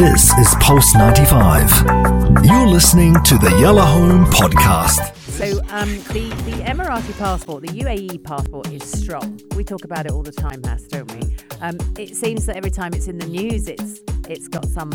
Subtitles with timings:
[0.00, 2.42] This is Pulse 95.
[2.42, 5.14] You're listening to the Yellow Home Podcast.
[5.14, 9.38] So um, the, the Emirati passport, the UAE passport, is strong.
[9.54, 11.20] We talk about it all the time, Has, don't we?
[11.60, 14.90] Um, it seems that every time it's in the news, it's it's got some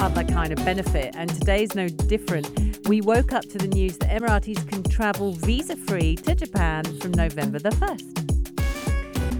[0.00, 2.88] other kind of benefit, and today's no different.
[2.88, 7.60] We woke up to the news that Emiratis can travel visa-free to Japan from November
[7.60, 8.16] the first.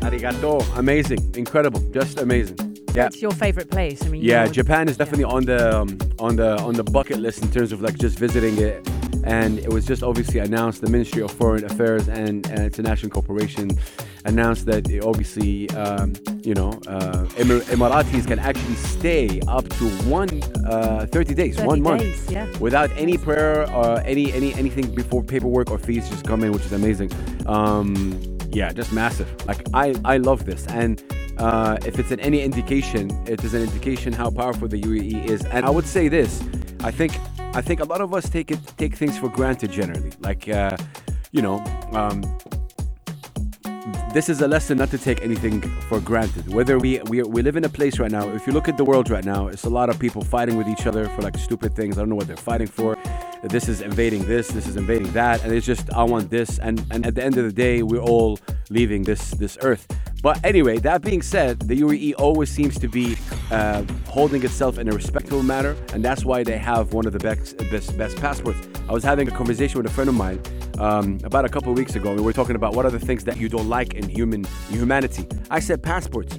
[0.02, 0.64] Arigato.
[0.78, 1.32] Amazing.
[1.34, 1.80] Incredible.
[1.90, 2.69] Just amazing.
[2.94, 3.06] Yeah.
[3.06, 4.04] It's your favorite place.
[4.04, 4.46] I mean, Yeah.
[4.46, 7.80] Japan is definitely on the um, on the on the bucket list in terms of
[7.80, 8.88] like just visiting it.
[9.22, 10.80] And it was just obviously announced.
[10.80, 13.70] The Ministry of Foreign Affairs and, and International Cooperation
[14.24, 19.84] announced that it obviously, um, you know, uh, Emir- Emiratis can actually stay up to
[20.08, 22.46] one uh, 30 days, 30 one month, days, yeah.
[22.60, 26.64] without any prayer or any any anything before paperwork or fees just come in, which
[26.64, 27.10] is amazing.
[27.46, 28.18] Um,
[28.52, 29.28] yeah, just massive.
[29.46, 31.02] Like I I love this and.
[31.40, 35.42] Uh, if it's an, any indication, it is an indication how powerful the UAE is.
[35.46, 36.42] And I would say this:
[36.80, 37.18] I think
[37.56, 40.12] I think a lot of us take it take things for granted generally.
[40.20, 40.76] Like uh,
[41.32, 42.20] you know, um,
[44.12, 46.52] this is a lesson not to take anything for granted.
[46.52, 48.84] Whether we, we we live in a place right now, if you look at the
[48.84, 51.74] world right now, it's a lot of people fighting with each other for like stupid
[51.74, 51.96] things.
[51.96, 52.98] I don't know what they're fighting for.
[53.44, 56.58] This is invading this, this is invading that, and it's just I want this.
[56.58, 59.86] And and at the end of the day, we're all leaving this this earth.
[60.22, 63.16] But anyway, that being said, the UAE always seems to be
[63.50, 67.18] uh, holding itself in a respectable manner, and that's why they have one of the
[67.18, 68.58] best best, best passports.
[68.88, 70.40] I was having a conversation with a friend of mine
[70.78, 72.14] um, about a couple of weeks ago.
[72.14, 75.26] We were talking about what are the things that you don't like in human humanity.
[75.50, 76.38] I said passports.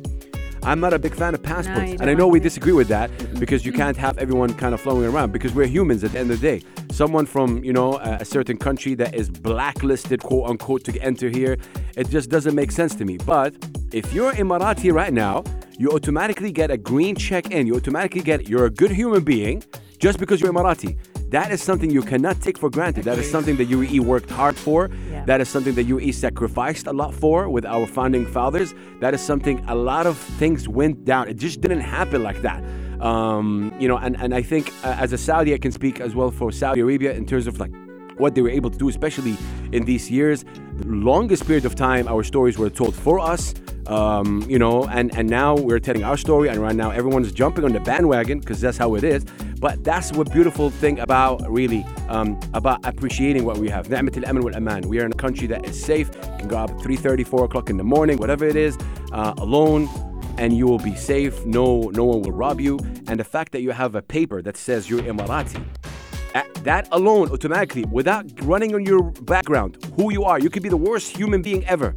[0.63, 2.43] I'm not a big fan of passports, you and I know we it.
[2.43, 3.09] disagree with that
[3.39, 6.29] because you can't have everyone kind of flowing around because we're humans at the end
[6.29, 6.65] of the day.
[6.91, 11.29] Someone from you know a, a certain country that is blacklisted, quote unquote, to enter
[11.29, 11.57] here,
[11.97, 13.17] it just doesn't make sense to me.
[13.17, 13.55] But
[13.91, 15.43] if you're Emirati right now,
[15.79, 17.65] you automatically get a green check in.
[17.65, 19.63] You automatically get you're a good human being
[19.97, 20.95] just because you're Emirati.
[21.31, 23.05] That is something you cannot take for granted.
[23.05, 24.89] That is something that UAE worked hard for.
[25.09, 25.23] Yeah.
[25.23, 28.73] That is something that UAE sacrificed a lot for with our founding fathers.
[28.99, 31.29] That is something a lot of things went down.
[31.29, 32.61] It just didn't happen like that.
[32.99, 36.13] Um, you know, and, and I think uh, as a Saudi, I can speak as
[36.13, 37.71] well for Saudi Arabia in terms of like
[38.17, 39.37] what they were able to do, especially
[39.71, 40.43] in these years.
[40.77, 43.53] The longest period of time, our stories were told for us,
[43.87, 47.65] um, you know, and, and now we're telling our story, and right now everyone's jumping
[47.65, 49.25] on the bandwagon because that's how it is.
[49.59, 53.87] But that's what beautiful thing about really um, about appreciating what we have.
[53.89, 56.09] We are in a country that is safe.
[56.15, 58.77] You can go up at 3:30, 4 o'clock in the morning, whatever it is,
[59.11, 59.89] uh, alone
[60.37, 61.45] and you will be safe.
[61.45, 62.79] No, no one will rob you.
[63.07, 65.63] And the fact that you have a paper that says you're Emirati
[66.63, 70.77] that alone, automatically, without running on your background, who you are, you could be the
[70.77, 71.95] worst human being ever,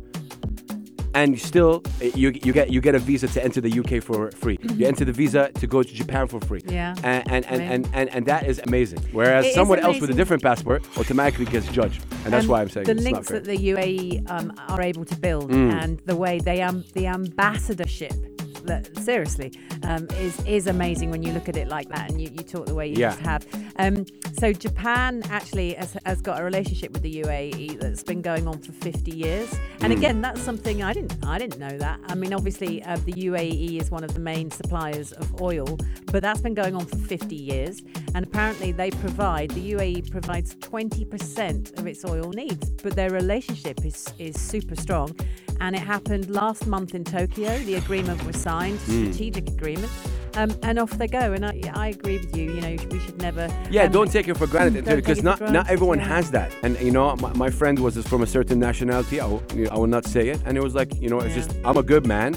[1.15, 4.31] and still eh, you you get you get a visa to enter the UK for
[4.33, 4.59] free.
[4.75, 6.63] You enter the visa to go to Japan for free.
[6.67, 6.95] Yeah.
[7.05, 9.01] and and and, and, and, and that is amazing.
[9.13, 12.63] Whereas It someone else with a different passport automatically gets judged, and that's Um, why
[12.63, 15.83] I'm saying the links that the UAE um, are able to build Mm.
[15.83, 18.34] and the way they um the ambassadorship.
[18.65, 19.53] That, seriously,
[19.83, 22.65] um, is is amazing when you look at it like that, and you, you talk
[22.67, 23.11] the way you Yeah.
[23.11, 23.47] just have.
[23.77, 24.07] Um,
[24.39, 28.59] so Japan actually has, has got a relationship with the UAE that's been going on
[28.59, 29.53] for 50 years,
[29.83, 29.97] and Mm.
[29.99, 32.01] again, that's something I didn't I didn't know that.
[32.09, 36.23] I mean, obviously, uh, the UAE is one of the main suppliers of oil, but
[36.23, 37.83] that's been going on for 50 years,
[38.15, 43.85] and apparently they provide the UAE provides 20% of its oil needs, but their relationship
[43.85, 45.15] is is super strong,
[45.61, 47.59] and it happened last month in Tokyo.
[47.61, 49.93] The agreement was signed, strategic agreement.
[50.37, 52.55] Um, and off they go, and I, I agree with you.
[52.55, 53.47] You know, we should never.
[53.71, 56.09] Yeah, um, don't take it for granted because not not everyone yeah.
[56.09, 56.51] has that.
[56.65, 59.21] And you know, my, my friend was from a certain nationality.
[59.21, 61.43] I will, I will not say it, and it was like, you know, it's Yeah.
[61.43, 62.35] just I'm a good man,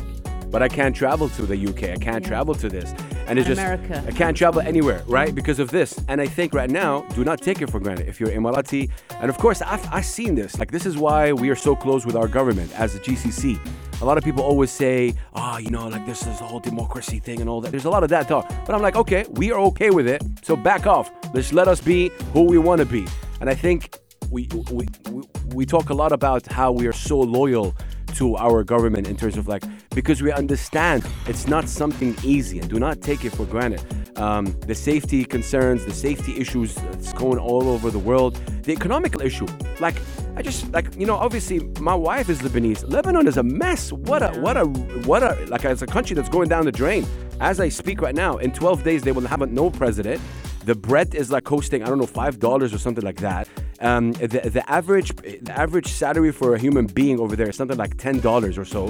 [0.52, 1.84] but I can't travel to the UK.
[1.86, 2.30] I can't Yeah.
[2.34, 2.94] travel to this,
[3.30, 4.04] and it's And just America.
[4.08, 5.34] I can't travel anywhere, right?
[5.34, 6.00] Because of this.
[6.08, 8.08] And I think right now, do not take it for granted.
[8.08, 8.90] If you're Emirati,
[9.20, 10.60] and of course, I've I've seen this.
[10.60, 13.60] Like this is why we are so close with our government as the GCC.
[14.00, 17.20] A lot of people always say, oh, you know, like this is the whole democracy
[17.20, 17.72] thing and all that.
[17.72, 18.48] There's a lot of that talk.
[18.66, 20.22] But I'm like, okay, we are okay with it.
[20.44, 21.10] So back off.
[21.34, 23.08] Let's let us be who we want to be.
[23.42, 23.98] And I think
[24.30, 25.24] we, we, we,
[25.56, 27.76] we talk a lot about how we are so loyal
[28.16, 29.64] to our government in terms of like,
[29.96, 33.82] because we understand it's not something easy and do not take it for granted.
[34.18, 39.22] Um, the safety concerns, the safety issues that's going all over the world, the economical
[39.22, 39.48] issue.
[39.80, 39.96] Like,
[40.36, 42.88] I just like you know, obviously my wife is Lebanese.
[42.88, 43.92] Lebanon is a mess.
[43.92, 47.06] What a what a what a like it's a country that's going down the drain.
[47.40, 50.22] As I speak right now, in 12 days they will have a no president.
[50.66, 53.48] The bread is like costing I don't know five dollars or something like that.
[53.80, 57.78] Um, the, the average the average salary for a human being over there is something
[57.78, 58.88] like ten dollars or so.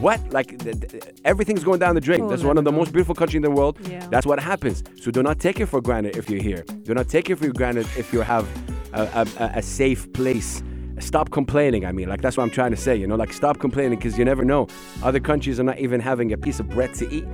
[0.00, 0.20] what?
[0.32, 2.20] Like th- th- everything's going down the drain.
[2.20, 3.78] Poor That's one of the most beautiful countries in the world.
[3.88, 4.04] Yeah.
[4.10, 4.82] That's what happens.
[5.00, 6.64] So do not take it for granted if you're here.
[6.82, 8.46] Do not take it for granted if you have
[8.92, 10.62] a, a- a safe place.
[10.98, 11.84] Stop complaining.
[11.86, 12.96] I mean, like that's what I'm trying to say.
[12.96, 14.66] You know, like stop complaining because you never know.
[15.02, 17.24] Other countries are not even having a piece of bread to eat.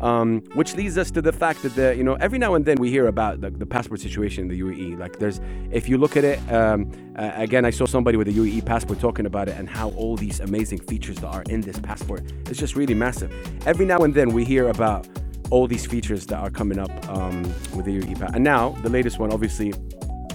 [0.00, 2.76] Um, which leads us to the fact that the you know every now and then
[2.78, 4.98] we hear about the, the passport situation in the UAE.
[4.98, 5.40] Like there's
[5.70, 9.00] if you look at it um, uh, again, I saw somebody with a UAE passport
[9.00, 12.22] talking about it and how all these amazing features that are in this passport.
[12.48, 13.32] It's just really massive.
[13.66, 15.08] Every now and then we hear about
[15.50, 17.42] all these features that are coming up um,
[17.74, 18.34] with the UAE.
[18.34, 19.72] And now the latest one, obviously,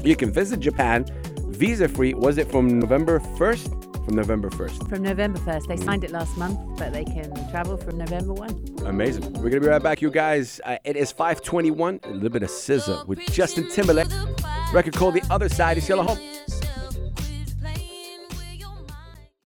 [0.04, 1.06] you can visit Japan
[1.62, 2.14] visa free.
[2.14, 3.81] Was it from November 1st?
[4.06, 4.90] From November 1st.
[4.90, 5.68] From November 1st.
[5.68, 8.78] They signed it last month, but they can travel from November 1.
[8.86, 9.32] Amazing.
[9.34, 10.60] We're gonna be right back, you guys.
[10.66, 12.00] Uh, it is 5:21.
[12.04, 14.08] A little bit of SZA with Justin Timberlake.
[14.74, 16.18] Record called "The Other Side." It's Yellow Home.